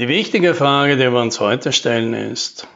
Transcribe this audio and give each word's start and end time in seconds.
Die 0.00 0.06
wichtige 0.06 0.54
Frage, 0.54 0.96
die 0.96 1.10
wir 1.10 1.20
uns 1.20 1.40
heute 1.40 1.72
stellen, 1.72 2.14
ist, 2.14 2.68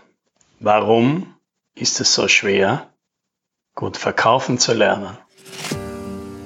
warum 0.58 1.32
ist 1.76 2.00
es 2.00 2.12
so 2.12 2.26
schwer, 2.26 2.88
gut 3.76 3.96
verkaufen 3.96 4.58
zu 4.58 4.72
lernen? 4.72 5.16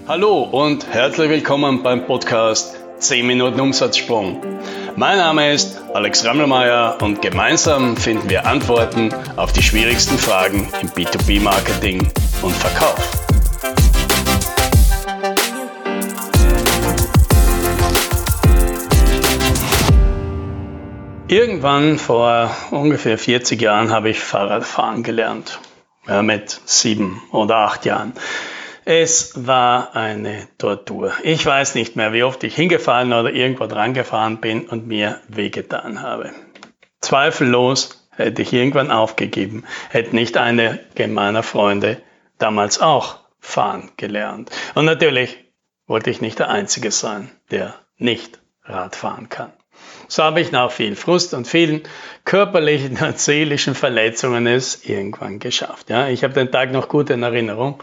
Hallo 0.07 0.43
und 0.43 0.87
herzlich 0.93 1.31
willkommen 1.31 1.83
beim 1.83 2.05
Podcast 2.05 2.77
10 2.99 3.27
Minuten 3.27 3.59
Umsatzsprung. 3.59 4.43
Mein 4.97 5.17
Name 5.17 5.51
ist 5.51 5.81
Alex 5.95 6.27
Rammelmeier 6.27 6.99
und 7.01 7.23
gemeinsam 7.23 7.97
finden 7.97 8.29
wir 8.29 8.47
Antworten 8.47 9.15
auf 9.37 9.55
die 9.55 9.63
schwierigsten 9.63 10.19
Fragen 10.19 10.69
im 10.83 10.91
B2B-Marketing 10.91 12.07
und 12.43 12.53
Verkauf. 12.53 13.36
Irgendwann 21.29 21.99
vor 21.99 22.57
ungefähr 22.71 23.19
40 23.19 23.61
Jahren 23.61 23.91
habe 23.91 24.11
ich 24.11 24.21
Fahrradfahren 24.21 25.03
gelernt. 25.03 25.59
Ja, 26.07 26.23
mit 26.23 26.61
sieben 26.67 27.21
oder 27.33 27.57
acht 27.57 27.85
Jahren. 27.85 28.13
Es 28.85 29.45
war 29.45 29.97
eine 29.97 30.47
Tortur. 30.57 31.13
Ich 31.25 31.45
weiß 31.45 31.75
nicht 31.75 31.97
mehr, 31.97 32.13
wie 32.13 32.23
oft 32.23 32.45
ich 32.45 32.55
hingefallen 32.55 33.13
oder 33.13 33.33
irgendwo 33.33 33.67
dran 33.67 33.93
gefahren 33.93 34.41
bin 34.41 34.69
und 34.69 34.87
mir 34.87 35.21
wehgetan 35.27 36.01
habe. 36.01 36.33
Zweifellos 37.01 38.09
hätte 38.11 38.43
ich 38.43 38.53
irgendwann 38.53 38.93
aufgegeben, 38.93 39.65
hätte 39.91 40.15
nicht 40.15 40.37
einige 40.37 41.09
meiner 41.09 41.43
Freunde 41.43 42.01
damals 42.39 42.81
auch 42.81 43.19
fahren 43.41 43.91
gelernt. 43.97 44.53
Und 44.77 44.85
natürlich 44.85 45.45
wollte 45.89 46.11
ich 46.11 46.21
nicht 46.21 46.39
der 46.39 46.51
Einzige 46.51 46.93
sein, 46.93 47.33
der 47.51 47.75
nicht 47.97 48.39
Rad 48.63 48.95
fahren 48.95 49.29
kann. 49.29 49.53
So 50.09 50.23
habe 50.23 50.41
ich 50.41 50.53
nach 50.53 50.71
viel 50.71 50.97
Frust 50.97 51.35
und 51.35 51.47
vielen 51.47 51.83
körperlichen 52.25 52.99
und 53.03 53.19
seelischen 53.19 53.75
Verletzungen 53.75 54.47
es 54.47 54.85
irgendwann 54.85 55.39
geschafft. 55.39 55.91
Ja, 55.91 56.09
ich 56.09 56.25
habe 56.25 56.35
den 56.35 56.51
Tag 56.51 56.73
noch 56.73 56.89
gut 56.89 57.11
in 57.11 57.23
Erinnerung, 57.23 57.83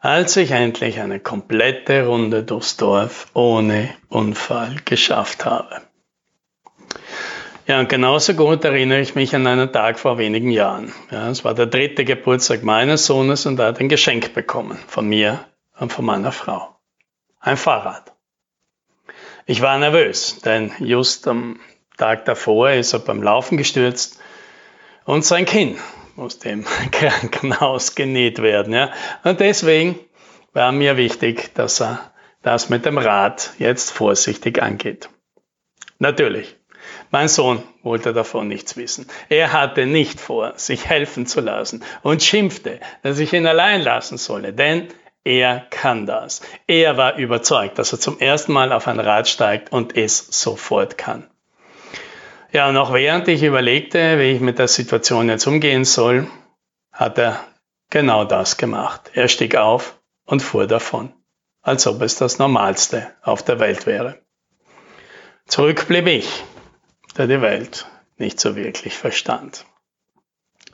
als 0.00 0.36
ich 0.36 0.50
endlich 0.50 1.00
eine 1.00 1.20
komplette 1.20 2.06
Runde 2.06 2.42
durchs 2.42 2.76
Dorf 2.76 3.26
ohne 3.34 3.90
Unfall 4.08 4.76
geschafft 4.84 5.44
habe. 5.44 5.80
Ja, 7.66 7.80
und 7.80 7.88
genauso 7.88 8.34
gut 8.34 8.62
erinnere 8.64 9.00
ich 9.00 9.14
mich 9.14 9.34
an 9.34 9.46
einen 9.46 9.72
Tag 9.72 9.98
vor 9.98 10.18
wenigen 10.18 10.50
Jahren. 10.50 10.92
Ja, 11.10 11.30
es 11.30 11.44
war 11.44 11.54
der 11.54 11.64
dritte 11.64 12.04
Geburtstag 12.04 12.62
meines 12.62 13.06
Sohnes 13.06 13.46
und 13.46 13.58
er 13.58 13.68
hat 13.68 13.80
ein 13.80 13.88
Geschenk 13.88 14.34
bekommen 14.34 14.78
von 14.86 15.08
mir 15.08 15.46
und 15.78 15.90
von 15.90 16.04
meiner 16.04 16.30
Frau. 16.30 16.76
Ein 17.40 17.56
Fahrrad. 17.56 18.13
Ich 19.46 19.60
war 19.60 19.78
nervös, 19.78 20.40
denn 20.40 20.72
just 20.78 21.28
am 21.28 21.60
Tag 21.98 22.24
davor 22.24 22.70
ist 22.70 22.94
er 22.94 23.00
beim 23.00 23.22
Laufen 23.22 23.58
gestürzt 23.58 24.18
und 25.04 25.24
sein 25.24 25.44
Kinn 25.44 25.76
musste 26.16 26.48
im 26.48 26.64
Krankenhaus 26.90 27.94
genäht 27.94 28.40
werden. 28.40 28.72
Ja. 28.72 28.90
Und 29.22 29.40
deswegen 29.40 29.98
war 30.54 30.72
mir 30.72 30.96
wichtig, 30.96 31.52
dass 31.54 31.82
er 31.82 32.12
das 32.42 32.70
mit 32.70 32.86
dem 32.86 32.96
Rad 32.96 33.52
jetzt 33.58 33.90
vorsichtig 33.90 34.62
angeht. 34.62 35.10
Natürlich, 35.98 36.56
mein 37.10 37.28
Sohn 37.28 37.62
wollte 37.82 38.14
davon 38.14 38.48
nichts 38.48 38.78
wissen. 38.78 39.06
Er 39.28 39.52
hatte 39.52 39.84
nicht 39.84 40.20
vor, 40.20 40.54
sich 40.56 40.86
helfen 40.86 41.26
zu 41.26 41.40
lassen 41.40 41.84
und 42.02 42.22
schimpfte, 42.22 42.80
dass 43.02 43.18
ich 43.18 43.34
ihn 43.34 43.46
allein 43.46 43.82
lassen 43.82 44.16
solle, 44.16 44.54
denn 44.54 44.88
er 45.24 45.60
kann 45.70 46.06
das. 46.06 46.42
Er 46.66 46.96
war 46.96 47.16
überzeugt, 47.16 47.78
dass 47.78 47.92
er 47.92 48.00
zum 48.00 48.18
ersten 48.18 48.52
Mal 48.52 48.72
auf 48.72 48.86
ein 48.86 49.00
Rad 49.00 49.28
steigt 49.28 49.72
und 49.72 49.96
es 49.96 50.18
sofort 50.18 50.98
kann. 50.98 51.28
Ja, 52.52 52.70
noch 52.70 52.92
während 52.92 53.26
ich 53.28 53.42
überlegte, 53.42 54.18
wie 54.18 54.32
ich 54.32 54.40
mit 54.40 54.58
der 54.58 54.68
Situation 54.68 55.28
jetzt 55.28 55.46
umgehen 55.46 55.84
soll, 55.84 56.28
hat 56.92 57.18
er 57.18 57.40
genau 57.90 58.24
das 58.24 58.56
gemacht. 58.56 59.10
Er 59.14 59.28
stieg 59.28 59.56
auf 59.56 59.98
und 60.24 60.40
fuhr 60.40 60.66
davon, 60.66 61.12
als 61.62 61.86
ob 61.86 62.02
es 62.02 62.16
das 62.16 62.38
Normalste 62.38 63.10
auf 63.22 63.42
der 63.42 63.58
Welt 63.58 63.86
wäre. 63.86 64.20
Zurück 65.46 65.88
blieb 65.88 66.06
ich, 66.06 66.44
der 67.16 67.26
die 67.26 67.40
Welt 67.40 67.86
nicht 68.18 68.38
so 68.38 68.56
wirklich 68.56 68.96
verstand. 68.96 69.66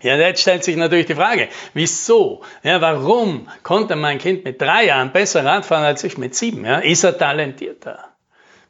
Ja, 0.02 0.16
jetzt 0.16 0.40
stellt 0.40 0.64
sich 0.64 0.76
natürlich 0.76 1.06
die 1.06 1.14
Frage, 1.14 1.48
wieso? 1.74 2.42
Ja, 2.62 2.80
warum 2.80 3.48
konnte 3.62 3.96
mein 3.96 4.18
Kind 4.18 4.44
mit 4.44 4.60
drei 4.60 4.86
Jahren 4.86 5.12
besser 5.12 5.44
Radfahren 5.44 5.84
als 5.84 6.04
ich 6.04 6.16
mit 6.16 6.34
sieben? 6.34 6.64
Ja, 6.64 6.78
ist 6.78 7.04
er 7.04 7.18
talentierter? 7.18 8.10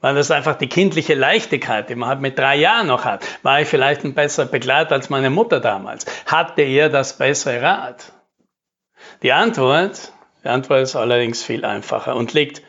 War 0.00 0.14
das 0.14 0.30
einfach 0.30 0.56
die 0.56 0.68
kindliche 0.68 1.14
Leichtigkeit, 1.14 1.88
die 1.88 1.94
man 1.94 2.08
halt 2.08 2.20
mit 2.20 2.38
drei 2.38 2.56
Jahren 2.56 2.86
noch 2.86 3.04
hat? 3.04 3.24
War 3.42 3.60
ich 3.60 3.68
vielleicht 3.68 4.02
ein 4.04 4.14
besserer 4.14 4.46
Begleiter 4.46 4.92
als 4.92 5.10
meine 5.10 5.30
Mutter 5.30 5.60
damals? 5.60 6.06
Hatte 6.26 6.62
er 6.62 6.88
das 6.88 7.18
bessere 7.18 7.62
Rad? 7.62 8.12
Die 9.22 9.32
Antwort, 9.32 10.12
die 10.42 10.48
Antwort 10.48 10.80
ist 10.80 10.96
allerdings 10.96 11.42
viel 11.42 11.64
einfacher 11.64 12.16
und 12.16 12.32
liegt 12.32 12.62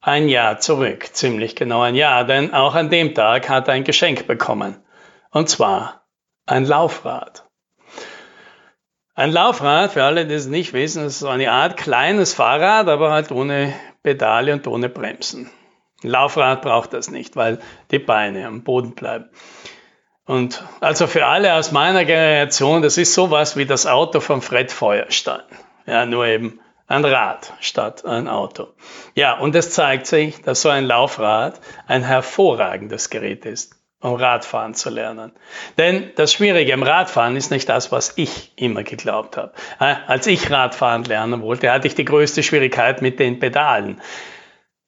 ein 0.00 0.28
Jahr 0.28 0.58
zurück, 0.58 1.10
ziemlich 1.12 1.54
genau 1.54 1.82
ein 1.82 1.94
Jahr, 1.94 2.24
denn 2.24 2.52
auch 2.52 2.74
an 2.74 2.90
dem 2.90 3.14
Tag 3.14 3.48
hat 3.48 3.68
er 3.68 3.74
ein 3.74 3.84
Geschenk 3.84 4.26
bekommen. 4.26 4.84
Und 5.30 5.48
zwar 5.48 6.04
ein 6.46 6.66
Laufrad. 6.66 7.44
Ein 9.14 9.30
Laufrad, 9.30 9.92
für 9.92 10.04
alle, 10.04 10.26
die 10.26 10.34
es 10.34 10.46
nicht 10.46 10.72
wissen, 10.72 11.04
ist 11.04 11.18
so 11.18 11.28
eine 11.28 11.52
Art 11.52 11.76
kleines 11.76 12.32
Fahrrad, 12.32 12.88
aber 12.88 13.10
halt 13.10 13.30
ohne 13.30 13.74
Pedale 14.02 14.54
und 14.54 14.66
ohne 14.66 14.88
Bremsen. 14.88 15.50
Ein 16.02 16.08
Laufrad 16.08 16.62
braucht 16.62 16.94
das 16.94 17.10
nicht, 17.10 17.36
weil 17.36 17.58
die 17.90 17.98
Beine 17.98 18.46
am 18.46 18.62
Boden 18.62 18.94
bleiben. 18.94 19.28
Und 20.24 20.64
also 20.80 21.06
für 21.06 21.26
alle 21.26 21.54
aus 21.54 21.72
meiner 21.72 22.06
Generation, 22.06 22.80
das 22.80 22.96
ist 22.96 23.12
sowas 23.12 23.54
wie 23.54 23.66
das 23.66 23.86
Auto 23.86 24.20
von 24.20 24.40
Fred 24.40 24.72
Feuerstein. 24.72 25.42
Ja, 25.84 26.06
nur 26.06 26.24
eben 26.24 26.60
ein 26.86 27.04
Rad 27.04 27.52
statt 27.60 28.06
ein 28.06 28.28
Auto. 28.28 28.68
Ja, 29.14 29.38
und 29.38 29.54
es 29.54 29.72
zeigt 29.72 30.06
sich, 30.06 30.40
dass 30.40 30.62
so 30.62 30.70
ein 30.70 30.86
Laufrad 30.86 31.60
ein 31.86 32.02
hervorragendes 32.02 33.10
Gerät 33.10 33.44
ist 33.44 33.81
um 34.02 34.14
Radfahren 34.14 34.74
zu 34.74 34.90
lernen. 34.90 35.32
Denn 35.78 36.10
das 36.16 36.32
Schwierige 36.32 36.72
im 36.72 36.82
Radfahren 36.82 37.36
ist 37.36 37.50
nicht 37.50 37.68
das, 37.68 37.92
was 37.92 38.12
ich 38.16 38.52
immer 38.56 38.82
geglaubt 38.82 39.36
habe. 39.36 39.52
Als 39.78 40.26
ich 40.26 40.50
Radfahren 40.50 41.04
lernen 41.04 41.40
wollte, 41.40 41.70
hatte 41.70 41.86
ich 41.86 41.94
die 41.94 42.04
größte 42.04 42.42
Schwierigkeit 42.42 43.00
mit 43.00 43.18
den 43.20 43.38
Pedalen. 43.38 44.00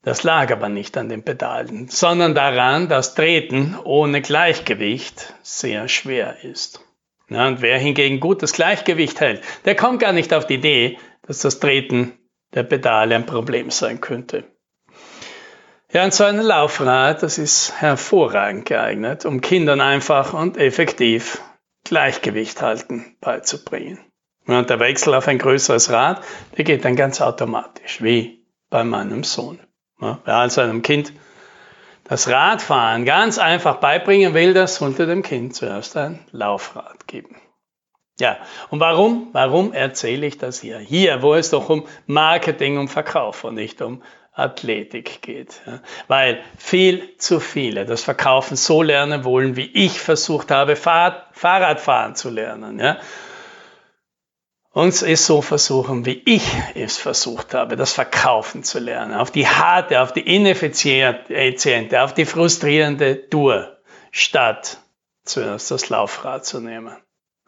Das 0.02 0.22
lag 0.22 0.52
aber 0.52 0.68
nicht 0.68 0.98
an 0.98 1.08
den 1.08 1.22
Pedalen, 1.22 1.88
sondern 1.88 2.34
daran, 2.34 2.88
dass 2.88 3.14
Treten 3.14 3.78
ohne 3.84 4.20
Gleichgewicht 4.20 5.32
sehr 5.42 5.88
schwer 5.88 6.44
ist. 6.44 6.84
Und 7.30 7.62
wer 7.62 7.78
hingegen 7.78 8.20
gutes 8.20 8.52
Gleichgewicht 8.52 9.20
hält, 9.20 9.42
der 9.64 9.76
kommt 9.76 10.00
gar 10.00 10.12
nicht 10.12 10.34
auf 10.34 10.46
die 10.46 10.54
Idee, 10.54 10.98
dass 11.26 11.38
das 11.38 11.58
Treten 11.58 12.18
der 12.52 12.64
Pedale 12.64 13.14
ein 13.14 13.24
Problem 13.26 13.70
sein 13.70 14.00
könnte. 14.00 14.44
Ja, 15.94 16.02
und 16.02 16.12
so 16.12 16.24
ein 16.24 16.40
Laufrad, 16.40 17.22
das 17.22 17.38
ist 17.38 17.80
hervorragend 17.80 18.64
geeignet, 18.64 19.24
um 19.24 19.40
Kindern 19.40 19.80
einfach 19.80 20.34
und 20.34 20.56
effektiv 20.56 21.40
Gleichgewicht 21.84 22.60
halten 22.60 23.16
beizubringen. 23.20 24.00
Und 24.44 24.70
der 24.70 24.80
Wechsel 24.80 25.14
auf 25.14 25.28
ein 25.28 25.38
größeres 25.38 25.92
Rad, 25.92 26.20
der 26.56 26.64
geht 26.64 26.84
dann 26.84 26.96
ganz 26.96 27.20
automatisch, 27.20 28.02
wie 28.02 28.44
bei 28.70 28.82
meinem 28.82 29.22
Sohn. 29.22 29.60
Wer 30.00 30.20
also 30.26 30.62
einem 30.62 30.82
Kind 30.82 31.12
das 32.02 32.28
Radfahren 32.28 33.04
ganz 33.04 33.38
einfach 33.38 33.76
beibringen 33.76 34.34
will, 34.34 34.52
das 34.52 34.74
sollte 34.74 35.06
dem 35.06 35.22
Kind 35.22 35.54
zuerst 35.54 35.96
ein 35.96 36.18
Laufrad 36.32 37.06
geben. 37.06 37.36
Ja, 38.18 38.38
und 38.70 38.80
warum? 38.80 39.28
Warum 39.30 39.72
erzähle 39.72 40.26
ich 40.26 40.38
das 40.38 40.60
hier? 40.60 40.78
Hier, 40.78 41.22
wo 41.22 41.34
es 41.34 41.50
doch 41.50 41.68
um 41.68 41.86
Marketing 42.06 42.78
und 42.78 42.88
Verkauf 42.88 43.44
und 43.44 43.54
nicht 43.54 43.80
um 43.80 44.02
Athletik 44.34 45.22
geht. 45.22 45.60
Weil 46.08 46.42
viel 46.58 47.16
zu 47.18 47.38
viele 47.40 47.86
das 47.86 48.02
Verkaufen 48.02 48.56
so 48.56 48.82
lernen 48.82 49.24
wollen, 49.24 49.56
wie 49.56 49.70
ich 49.72 50.00
versucht 50.00 50.50
habe, 50.50 50.76
Fahrrad, 50.76 51.28
Fahrradfahren 51.32 52.16
zu 52.16 52.30
lernen. 52.30 52.78
Ja. 52.80 52.98
Uns 54.72 55.02
es 55.02 55.24
so 55.24 55.40
versuchen, 55.40 56.04
wie 56.04 56.20
ich 56.24 56.50
es 56.74 56.98
versucht 56.98 57.54
habe, 57.54 57.76
das 57.76 57.92
Verkaufen 57.92 58.64
zu 58.64 58.80
lernen. 58.80 59.14
Auf 59.14 59.30
die 59.30 59.46
harte, 59.46 60.00
auf 60.00 60.12
die 60.12 60.34
ineffiziente, 60.34 62.02
auf 62.02 62.12
die 62.12 62.24
frustrierende 62.26 63.28
Tour, 63.28 63.78
statt 64.10 64.80
zuerst 65.22 65.70
das 65.70 65.90
Laufrad 65.90 66.44
zu 66.44 66.58
nehmen. 66.58 66.96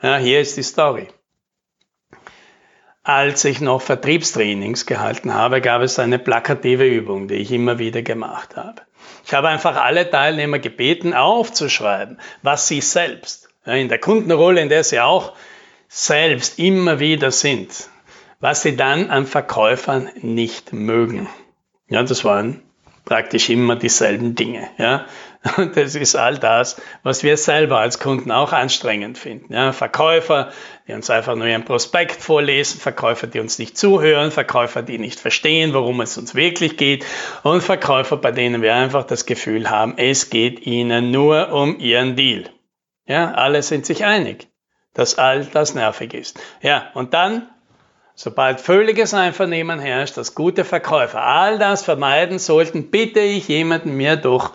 Ja, 0.00 0.19
hier 0.19 0.40
ist 0.40 0.56
die 0.56 0.62
Story. 0.62 1.08
Als 3.08 3.44
ich 3.44 3.61
noch 3.61 3.82
Vertriebstrainings 3.82 4.85
gehalten 4.85 5.32
habe, 5.32 5.61
gab 5.61 5.81
es 5.81 6.00
eine 6.00 6.19
plakative 6.19 6.85
Übung, 6.85 7.29
die 7.29 7.37
ich 7.37 7.53
immer 7.53 7.79
wieder 7.79 8.03
gemacht 8.03 8.56
habe. 8.56 8.82
Ich 9.25 9.32
habe 9.32 9.47
einfach 9.47 9.76
alle 9.76 10.11
Teilnehmer 10.11 10.58
gebeten, 10.58 11.14
aufzuschreiben, 11.14 12.19
was 12.43 12.67
sie 12.67 12.81
selbst, 12.81 13.49
in 13.64 13.88
der 13.88 14.00
Kundenrolle, 14.00 14.61
in 14.61 14.69
der 14.69 14.82
sie 14.82 14.99
auch 14.99 15.35
selbst 15.87 16.58
immer 16.58 16.99
wieder 16.99 17.31
sind, 17.31 17.88
was 18.41 18.62
sie 18.62 18.75
dann 18.75 19.08
an 19.08 19.26
Verkäufern 19.26 20.11
nicht 20.20 20.73
mögen. 20.73 21.29
Ja, 21.88 22.03
das 22.03 22.25
waren 22.25 22.61
praktisch 23.06 23.49
immer 23.49 23.76
dieselben 23.76 24.35
Dinge. 24.35 24.69
Ja? 24.76 25.06
Und 25.56 25.76
das 25.76 25.94
ist 25.94 26.17
all 26.17 26.38
das, 26.38 26.82
was 27.05 27.23
wir 27.23 27.37
selber 27.37 27.79
als 27.79 28.00
Kunden 28.00 28.32
auch 28.32 28.53
anstrengend 28.53 29.17
finden. 29.17 29.55
Ja? 29.55 29.73
Verkäufer, 29.73 30.53
die 30.87 30.93
uns 30.93 31.08
einfach 31.08 31.37
nur 31.37 31.47
ihren 31.47 31.64
Prospekt 31.64 32.20
vorlesen, 32.20 32.79
Verkäufer, 32.81 33.29
die 33.29 33.41
uns 33.41 33.58
nicht 33.58 33.79
zuhören, 33.79 34.32
Verkäufer, 34.32 34.82
die 34.82 34.99
nicht 34.99 35.20
verstehen, 35.20 35.73
worum 35.73 36.03
es 36.03 36.19
uns 36.19 36.35
wirklich 36.35 36.76
geht 36.76 37.06
und 37.44 37.62
Verkäufer, 37.62 38.19
bei 38.19 38.32
denen 38.32 38.61
wir 38.61 38.75
einfach 38.75 39.05
das 39.05 39.25
Gefühl 39.25 39.70
haben, 39.70 39.94
es 39.97 40.29
geht 40.29 40.67
ihnen 40.67 41.12
nur 41.12 41.53
um 41.53 41.79
ihren 41.79 42.17
Deal. 42.17 42.50
Ja, 43.06 43.32
alle 43.32 43.62
sind 43.62 43.87
sich 43.87 44.05
einig, 44.05 44.49
dass 44.94 45.17
all 45.17 45.44
das 45.44 45.75
nervig 45.75 46.12
ist. 46.12 46.41
Ja, 46.61 46.91
und 46.94 47.14
dann 47.14 47.49
Sobald 48.18 48.62
völliges 48.62 49.12
Einvernehmen 49.12 49.78
herrscht, 49.78 50.16
dass 50.16 50.34
gute 50.34 50.64
Verkäufer 50.64 51.22
all 51.22 51.58
das 51.58 51.84
vermeiden 51.84 52.38
sollten, 52.38 52.90
bitte 52.90 53.20
ich 53.20 53.46
jemanden 53.46 53.94
mir 53.94 54.16
doch 54.16 54.54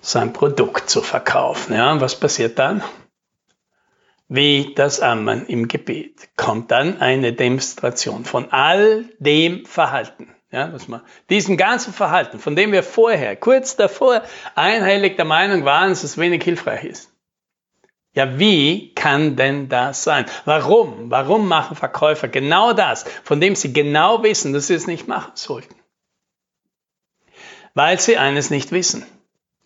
sein 0.00 0.32
Produkt 0.32 0.88
zu 0.88 1.02
verkaufen. 1.02 1.74
Ja, 1.74 1.90
und 1.90 2.00
was 2.00 2.14
passiert 2.14 2.56
dann? 2.60 2.84
Wie 4.28 4.74
das 4.76 5.00
Ammen 5.00 5.46
im 5.46 5.66
Gebet 5.66 6.28
kommt 6.36 6.70
dann 6.70 7.00
eine 7.00 7.32
Demonstration 7.32 8.24
von 8.24 8.52
all 8.52 9.06
dem 9.18 9.66
Verhalten. 9.66 10.32
Ja, 10.52 10.68
dass 10.68 10.86
man 10.86 11.00
diesem 11.30 11.56
ganzen 11.56 11.92
Verhalten, 11.92 12.38
von 12.38 12.54
dem 12.54 12.70
wir 12.70 12.84
vorher, 12.84 13.34
kurz 13.34 13.74
davor, 13.74 14.22
einhellig 14.54 15.16
der 15.16 15.24
Meinung 15.24 15.64
waren, 15.64 15.88
dass 15.88 16.04
es 16.04 16.16
wenig 16.16 16.44
hilfreich 16.44 16.84
ist. 16.84 17.13
Ja, 18.14 18.38
wie 18.38 18.94
kann 18.94 19.34
denn 19.34 19.68
das 19.68 20.04
sein? 20.04 20.26
Warum? 20.44 21.10
Warum 21.10 21.48
machen 21.48 21.76
Verkäufer 21.76 22.28
genau 22.28 22.72
das, 22.72 23.04
von 23.24 23.40
dem 23.40 23.56
sie 23.56 23.72
genau 23.72 24.22
wissen, 24.22 24.52
dass 24.52 24.68
sie 24.68 24.74
es 24.74 24.86
nicht 24.86 25.08
machen 25.08 25.32
sollten? 25.34 25.74
Weil 27.74 27.98
sie 27.98 28.16
eines 28.16 28.50
nicht 28.50 28.70
wissen, 28.70 29.04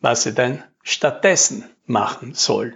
was 0.01 0.23
sie 0.23 0.35
denn 0.35 0.63
stattdessen 0.83 1.69
machen 1.85 2.35
sollen. 2.35 2.75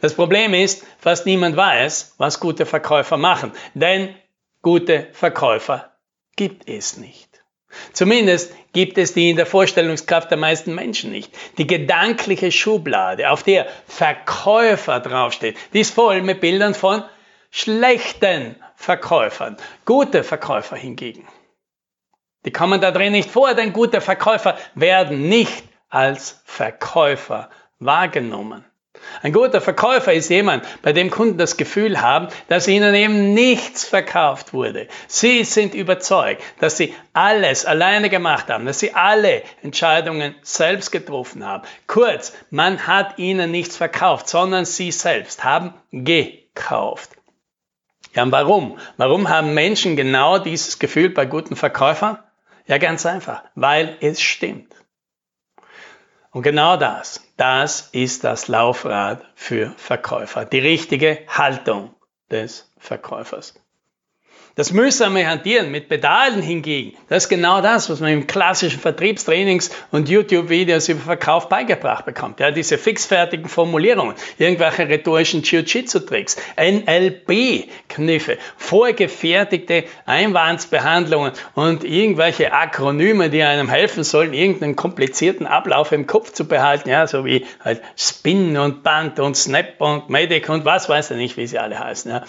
Das 0.00 0.14
Problem 0.14 0.54
ist, 0.54 0.84
fast 0.98 1.24
niemand 1.24 1.56
weiß, 1.56 2.14
was 2.18 2.40
gute 2.40 2.66
Verkäufer 2.66 3.16
machen, 3.16 3.52
denn 3.74 4.14
gute 4.62 5.08
Verkäufer 5.12 5.92
gibt 6.34 6.68
es 6.68 6.96
nicht. 6.96 7.35
Zumindest 7.92 8.54
gibt 8.72 8.98
es 8.98 9.14
die 9.14 9.30
in 9.30 9.36
der 9.36 9.46
Vorstellungskraft 9.46 10.30
der 10.30 10.38
meisten 10.38 10.74
Menschen 10.74 11.10
nicht. 11.10 11.32
Die 11.58 11.66
gedankliche 11.66 12.52
Schublade, 12.52 13.30
auf 13.30 13.42
der 13.42 13.66
Verkäufer 13.86 15.00
draufsteht, 15.00 15.56
die 15.72 15.80
ist 15.80 15.94
voll 15.94 16.22
mit 16.22 16.40
Bildern 16.40 16.74
von 16.74 17.02
schlechten 17.50 18.56
Verkäufern. 18.76 19.56
Gute 19.84 20.24
Verkäufer 20.24 20.76
hingegen, 20.76 21.26
die 22.44 22.52
kommen 22.52 22.80
da 22.80 22.90
drin 22.90 23.12
nicht 23.12 23.30
vor, 23.30 23.54
denn 23.54 23.72
gute 23.72 24.00
Verkäufer 24.00 24.56
werden 24.74 25.28
nicht 25.28 25.64
als 25.88 26.42
Verkäufer 26.44 27.50
wahrgenommen. 27.78 28.64
Ein 29.22 29.32
guter 29.32 29.60
Verkäufer 29.60 30.12
ist 30.12 30.30
jemand, 30.30 30.64
bei 30.82 30.92
dem 30.92 31.10
Kunden 31.10 31.38
das 31.38 31.56
Gefühl 31.56 32.00
haben, 32.00 32.28
dass 32.48 32.68
ihnen 32.68 32.94
eben 32.94 33.34
nichts 33.34 33.84
verkauft 33.84 34.52
wurde. 34.52 34.88
Sie 35.06 35.44
sind 35.44 35.74
überzeugt, 35.74 36.42
dass 36.60 36.76
sie 36.76 36.94
alles 37.12 37.64
alleine 37.64 38.10
gemacht 38.10 38.48
haben, 38.48 38.66
dass 38.66 38.78
sie 38.78 38.94
alle 38.94 39.42
Entscheidungen 39.62 40.34
selbst 40.42 40.92
getroffen 40.92 41.44
haben. 41.44 41.62
Kurz, 41.86 42.32
man 42.50 42.86
hat 42.86 43.18
ihnen 43.18 43.50
nichts 43.50 43.76
verkauft, 43.76 44.28
sondern 44.28 44.64
sie 44.64 44.92
selbst 44.92 45.44
haben 45.44 45.74
gekauft. 45.92 47.10
Ja, 48.14 48.22
und 48.22 48.32
warum? 48.32 48.78
Warum 48.96 49.28
haben 49.28 49.52
Menschen 49.52 49.96
genau 49.96 50.38
dieses 50.38 50.78
Gefühl 50.78 51.10
bei 51.10 51.26
guten 51.26 51.54
Verkäufern? 51.54 52.18
Ja, 52.66 52.78
ganz 52.78 53.06
einfach, 53.06 53.42
weil 53.54 53.96
es 54.00 54.20
stimmt. 54.20 54.72
Und 56.36 56.42
genau 56.42 56.76
das, 56.76 57.22
das 57.38 57.88
ist 57.92 58.22
das 58.22 58.46
Laufrad 58.46 59.24
für 59.34 59.70
Verkäufer, 59.78 60.44
die 60.44 60.58
richtige 60.58 61.20
Haltung 61.28 61.94
des 62.30 62.70
Verkäufers. 62.76 63.54
Das 64.56 64.72
mühsame 64.72 65.28
Hantieren 65.28 65.70
mit 65.70 65.90
Pedalen 65.90 66.40
hingegen, 66.40 66.96
das 67.10 67.24
ist 67.24 67.28
genau 67.28 67.60
das, 67.60 67.90
was 67.90 68.00
man 68.00 68.10
im 68.10 68.26
klassischen 68.26 68.80
Vertriebstrainings 68.80 69.70
und 69.92 70.08
YouTube-Videos 70.08 70.88
über 70.88 71.02
Verkauf 71.02 71.50
beigebracht 71.50 72.06
bekommt. 72.06 72.40
Ja, 72.40 72.50
diese 72.50 72.78
fixfertigen 72.78 73.50
Formulierungen, 73.50 74.14
irgendwelche 74.38 74.88
rhetorischen 74.88 75.42
Jiu-Jitsu-Tricks, 75.42 76.38
NLP-Kniffe, 76.56 78.38
vorgefertigte 78.56 79.84
Einwandsbehandlungen 80.06 81.32
und 81.54 81.84
irgendwelche 81.84 82.54
Akronyme, 82.54 83.28
die 83.28 83.42
einem 83.42 83.68
helfen 83.68 84.04
sollen, 84.04 84.32
irgendeinen 84.32 84.74
komplizierten 84.74 85.46
Ablauf 85.46 85.92
im 85.92 86.06
Kopf 86.06 86.32
zu 86.32 86.48
behalten, 86.48 86.88
ja, 86.88 87.06
so 87.06 87.26
wie 87.26 87.44
halt 87.62 87.82
Spin 87.94 88.56
und 88.56 88.82
Band 88.82 89.20
und 89.20 89.36
Snap 89.36 89.74
und 89.80 90.08
Medic 90.08 90.48
und 90.48 90.64
was 90.64 90.88
weiß 90.88 91.10
ich 91.10 91.18
nicht, 91.18 91.36
wie 91.36 91.46
sie 91.46 91.58
alle 91.58 91.78
heißen. 91.78 92.10
Ja. 92.10 92.24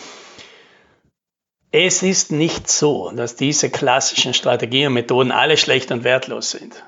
Es 1.80 2.02
ist 2.02 2.32
nicht 2.32 2.68
so, 2.68 3.12
dass 3.12 3.36
diese 3.36 3.70
klassischen 3.70 4.34
Strategien 4.34 4.88
und 4.88 4.94
Methoden 4.94 5.32
alle 5.32 5.58
schlecht 5.58 5.92
und 5.92 6.04
wertlos 6.04 6.50
sind. 6.50 6.84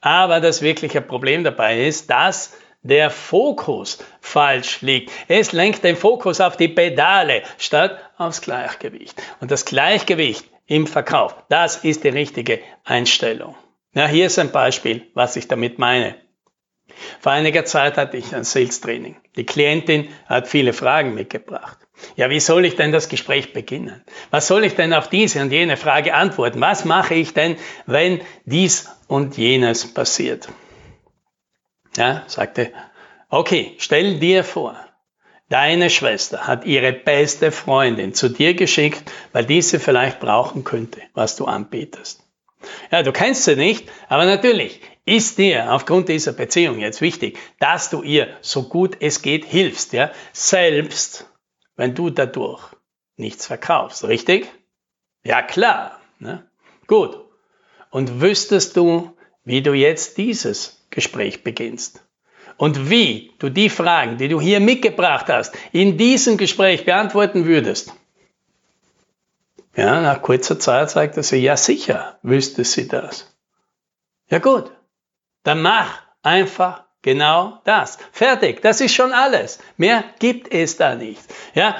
Aber 0.00 0.40
das 0.40 0.62
wirkliche 0.62 1.02
Problem 1.02 1.44
dabei 1.44 1.84
ist, 1.84 2.08
dass 2.08 2.54
der 2.80 3.10
Fokus 3.10 3.98
falsch 4.22 4.80
liegt. 4.80 5.12
Es 5.28 5.52
lenkt 5.52 5.84
den 5.84 5.96
Fokus 5.96 6.40
auf 6.40 6.56
die 6.56 6.68
Pedale 6.68 7.42
statt 7.58 7.98
aufs 8.16 8.40
Gleichgewicht. 8.40 9.22
Und 9.40 9.50
das 9.50 9.66
Gleichgewicht 9.66 10.46
im 10.64 10.86
Verkauf, 10.86 11.36
das 11.50 11.84
ist 11.84 12.02
die 12.02 12.08
richtige 12.08 12.60
Einstellung. 12.84 13.54
Ja, 13.92 14.06
hier 14.06 14.24
ist 14.24 14.38
ein 14.38 14.50
Beispiel, 14.50 15.10
was 15.12 15.36
ich 15.36 15.46
damit 15.46 15.78
meine. 15.78 16.14
Vor 17.20 17.32
einiger 17.32 17.64
Zeit 17.64 17.96
hatte 17.96 18.16
ich 18.16 18.34
ein 18.34 18.44
Sales 18.44 18.80
Training. 18.80 19.16
Die 19.36 19.46
Klientin 19.46 20.08
hat 20.26 20.48
viele 20.48 20.72
Fragen 20.72 21.14
mitgebracht. 21.14 21.78
Ja, 22.16 22.30
wie 22.30 22.40
soll 22.40 22.64
ich 22.64 22.76
denn 22.76 22.92
das 22.92 23.08
Gespräch 23.08 23.52
beginnen? 23.52 24.02
Was 24.30 24.48
soll 24.48 24.64
ich 24.64 24.74
denn 24.74 24.92
auf 24.92 25.08
diese 25.08 25.40
und 25.40 25.52
jene 25.52 25.76
Frage 25.76 26.14
antworten? 26.14 26.60
Was 26.60 26.84
mache 26.84 27.14
ich 27.14 27.32
denn, 27.32 27.56
wenn 27.86 28.20
dies 28.44 28.88
und 29.06 29.36
jenes 29.36 29.92
passiert? 29.94 30.48
Ja, 31.96 32.24
sagte, 32.26 32.72
okay, 33.28 33.74
stell 33.78 34.18
dir 34.18 34.44
vor, 34.44 34.76
deine 35.48 35.90
Schwester 35.90 36.46
hat 36.46 36.64
ihre 36.64 36.92
beste 36.92 37.52
Freundin 37.52 38.14
zu 38.14 38.30
dir 38.30 38.54
geschickt, 38.54 39.02
weil 39.32 39.44
diese 39.44 39.78
vielleicht 39.78 40.18
brauchen 40.18 40.64
könnte, 40.64 41.02
was 41.14 41.36
du 41.36 41.44
anbietest. 41.44 42.22
Ja, 42.90 43.02
du 43.02 43.12
kennst 43.12 43.44
sie 43.44 43.56
nicht, 43.56 43.90
aber 44.08 44.24
natürlich 44.24 44.80
ist 45.04 45.38
dir 45.38 45.72
aufgrund 45.72 46.08
dieser 46.08 46.32
Beziehung 46.32 46.78
jetzt 46.78 47.00
wichtig, 47.00 47.38
dass 47.58 47.90
du 47.90 48.02
ihr 48.02 48.36
so 48.40 48.64
gut 48.64 48.96
es 49.00 49.22
geht 49.22 49.44
hilfst, 49.44 49.92
ja, 49.92 50.12
selbst 50.32 51.26
wenn 51.76 51.94
du 51.94 52.10
dadurch 52.10 52.62
nichts 53.16 53.46
verkaufst, 53.46 54.04
richtig? 54.04 54.46
Ja, 55.24 55.42
klar. 55.42 56.00
Ne? 56.18 56.46
Gut. 56.86 57.18
Und 57.90 58.20
wüsstest 58.20 58.76
du, 58.76 59.16
wie 59.44 59.62
du 59.62 59.72
jetzt 59.72 60.18
dieses 60.18 60.84
Gespräch 60.90 61.42
beginnst? 61.42 62.04
Und 62.56 62.90
wie 62.90 63.32
du 63.38 63.48
die 63.48 63.70
Fragen, 63.70 64.18
die 64.18 64.28
du 64.28 64.40
hier 64.40 64.60
mitgebracht 64.60 65.26
hast, 65.28 65.54
in 65.72 65.96
diesem 65.96 66.36
Gespräch 66.36 66.84
beantworten 66.84 67.44
würdest? 67.44 67.92
Ja, 69.74 70.00
nach 70.00 70.20
kurzer 70.22 70.58
Zeit 70.58 70.90
sagte 70.90 71.22
sie, 71.22 71.38
ja 71.38 71.56
sicher 71.56 72.18
wüsste 72.22 72.64
sie 72.64 72.88
das. 72.88 73.34
Ja 74.28 74.38
gut, 74.38 74.70
dann 75.42 75.62
mach 75.62 76.02
einfach 76.22 76.84
Genau 77.02 77.58
das. 77.64 77.98
Fertig. 78.12 78.62
Das 78.62 78.80
ist 78.80 78.94
schon 78.94 79.12
alles. 79.12 79.58
Mehr 79.76 80.04
gibt 80.20 80.52
es 80.54 80.76
da 80.76 80.94
nicht. 80.94 81.22
Ja? 81.52 81.76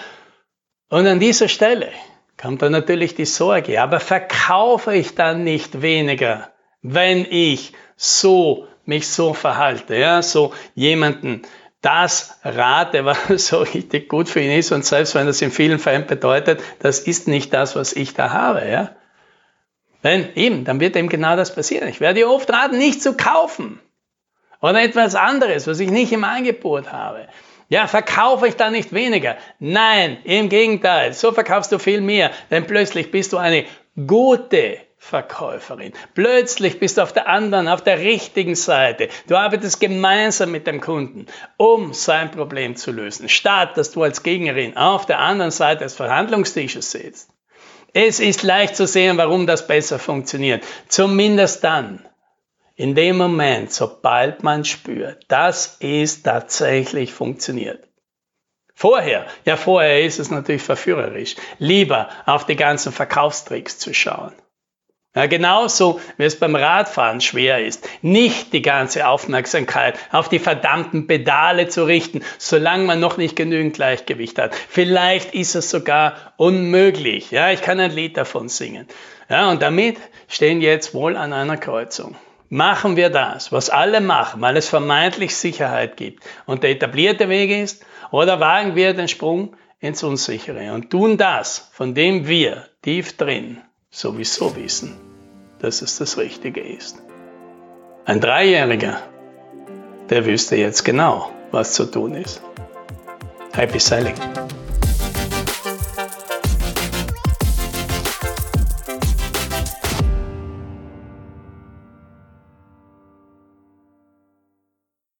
Und 0.88 1.07
an 1.07 1.21
dieser 1.21 1.49
Stelle 1.49 1.90
kommt 2.37 2.61
dann 2.62 2.73
natürlich 2.73 3.14
die 3.14 3.25
Sorge. 3.25 3.81
Aber 3.81 4.00
verkaufe 4.00 4.95
ich 4.95 5.14
dann 5.14 5.45
nicht 5.45 5.81
weniger, 5.81 6.50
wenn 6.83 7.25
ich 7.25 7.73
so 7.97 8.66
mich 8.85 9.07
so 9.07 9.33
verhalte, 9.33 9.95
ja, 9.95 10.23
so 10.23 10.52
jemanden 10.75 11.42
das 11.83 12.40
rate, 12.42 13.04
was 13.04 13.47
so 13.47 13.59
richtig 13.59 14.09
gut 14.09 14.28
für 14.28 14.40
ihn 14.40 14.50
ist 14.50 14.73
und 14.73 14.85
selbst 14.85 15.14
wenn 15.14 15.26
das 15.26 15.40
in 15.40 15.52
vielen 15.52 15.78
Fällen 15.78 16.07
bedeutet, 16.09 16.61
das 16.81 16.99
ist 16.99 17.28
nicht 17.28 17.54
das, 17.54 17.76
was 17.76 17.92
ich 17.92 18.14
da 18.14 18.33
habe, 18.33 18.69
ja. 18.69 18.90
Wenn 20.02 20.35
eben, 20.35 20.64
dann 20.64 20.80
wird 20.80 20.97
eben 20.97 21.09
genau 21.09 21.37
das 21.37 21.54
passieren. 21.54 21.88
Ich 21.88 22.00
werde 22.00 22.21
dir 22.21 22.30
oft 22.30 22.50
raten, 22.50 22.76
nicht 22.76 23.02
zu 23.02 23.16
kaufen. 23.16 23.80
Oder 24.61 24.82
etwas 24.82 25.14
anderes, 25.14 25.66
was 25.66 25.80
ich 25.80 25.90
nicht 25.90 26.12
im 26.12 26.25
Angebot 26.25 26.92
habe. 26.92 27.28
Ja, 27.68 27.87
verkaufe 27.87 28.47
ich 28.47 28.56
da 28.56 28.71
nicht 28.71 28.92
weniger? 28.92 29.37
Nein, 29.59 30.18
im 30.25 30.49
Gegenteil, 30.49 31.14
so 31.14 31.32
verkaufst 31.32 31.73
du 31.73 31.78
viel 31.78 32.00
mehr, 32.00 32.30
denn 32.50 32.66
plötzlich 32.66 33.11
bist 33.11 33.32
du 33.32 33.38
eine 33.38 33.64
gute 34.06 34.78
Verkäuferin. 34.99 35.92
Plötzlich 36.14 36.78
bist 36.78 36.97
du 36.97 37.02
auf 37.02 37.12
der 37.12 37.28
anderen, 37.28 37.66
auf 37.66 37.82
der 37.82 37.99
richtigen 37.99 38.54
Seite. 38.54 39.09
Du 39.26 39.37
arbeitest 39.37 39.80
gemeinsam 39.80 40.52
mit 40.52 40.66
dem 40.66 40.80
Kunden, 40.80 41.26
um 41.56 41.92
sein 41.92 42.30
Problem 42.30 42.76
zu 42.76 42.92
lösen, 42.92 43.28
statt 43.28 43.76
dass 43.76 43.90
du 43.90 44.02
als 44.02 44.23
Gegnerin 44.23 44.76
auf 44.76 45.06
der 45.06 45.18
anderen 45.18 45.50
Seite 45.50 45.82
des 45.82 45.94
Verhandlungstisches 45.94 46.92
sitzt. 46.92 47.30
Es 47.94 48.20
ist 48.20 48.42
leicht 48.42 48.76
zu 48.76 48.87
sehen, 48.87 49.18
warum 49.18 49.46
das 49.46 49.66
besser 49.66 49.99
funktioniert. 49.99 50.64
Zumindest 50.88 51.62
dann, 51.64 52.06
In 52.75 52.94
dem 52.94 53.18
Moment, 53.18 53.72
sobald 53.72 54.42
man 54.42 54.64
spürt, 54.64 55.25
dass 55.28 55.76
es 55.80 56.22
tatsächlich 56.22 57.12
funktioniert. 57.12 57.87
Vorher, 58.75 59.26
ja 59.44 59.56
vorher 59.56 60.02
ist 60.02 60.18
es 60.18 60.30
natürlich 60.30 60.62
verführerisch, 60.62 61.37
lieber 61.58 62.08
auf 62.25 62.46
die 62.46 62.56
ganzen 62.56 62.90
Verkaufstricks 62.90 63.78
zu 63.78 63.92
schauen. 63.92 64.32
Ja, 65.14 65.26
genauso 65.26 66.00
wie 66.16 66.25
es 66.25 66.38
beim 66.38 66.57
Radfahren 66.57 67.21
schwer 67.21 67.62
ist, 67.62 67.87
nicht 68.00 68.54
die 68.54 68.62
ganze 68.62 69.07
Aufmerksamkeit 69.07 69.99
auf 70.11 70.31
die 70.31 70.38
verdammten 70.38 71.07
Pedale 71.07 71.69
zu 71.69 71.85
richten, 71.85 72.23
solange 72.38 72.85
man 72.85 72.99
noch 72.99 73.19
nicht 73.19 73.37
genügend 73.37 73.75
Gleichgewicht 73.75 74.38
hat. 74.38 74.54
Vielleicht 74.54 75.35
ist 75.35 75.54
es 75.54 75.69
sogar 75.69 76.33
unmöglich. 76.38 77.31
Ja, 77.31 77.50
ich 77.50 77.61
kann 77.61 77.78
ein 77.78 77.90
Lied 77.90 78.16
davon 78.16 78.49
singen. 78.49 78.88
Ja, 79.28 79.50
und 79.50 79.61
damit 79.61 79.99
stehen 80.28 80.62
jetzt 80.62 80.95
wohl 80.95 81.19
an 81.19 81.35
einer 81.35 81.59
Kreuzung. 81.59 82.16
Machen 82.49 82.97
wir 82.97 83.11
das, 83.11 83.52
was 83.52 83.69
alle 83.69 84.00
machen, 84.00 84.40
weil 84.40 84.57
es 84.57 84.71
vermeintlich 84.71 85.37
Sicherheit 85.37 85.99
gibt 85.99 86.25
und 86.47 86.62
der 86.62 86.71
etablierte 86.71 87.28
Weg 87.28 87.50
ist, 87.50 87.85
oder 88.11 88.40
wagen 88.40 88.76
wir 88.76 88.95
den 88.95 89.09
Sprung 89.09 89.57
ins 89.78 90.02
Unsichere 90.02 90.73
und 90.73 90.88
tun 90.88 91.19
das, 91.19 91.71
von 91.73 91.95
dem 91.95 92.26
wir 92.26 92.69
tief 92.81 93.16
drin 93.19 93.61
sowieso 93.92 94.56
wissen, 94.56 94.96
dass 95.61 95.82
es 95.82 95.99
das 95.99 96.18
Richtige 96.18 96.61
ist. 96.61 97.00
Ein 98.04 98.20
Dreijähriger, 98.20 99.00
der 100.11 100.26
wüsste 100.26 100.56
jetzt 100.56 100.84
genau, 100.84 101.30
was 101.52 101.75
zu 101.75 101.84
tun 101.84 102.14
ist. 102.14 102.42
Happy 103.52 103.78
Sailing! 103.78 104.14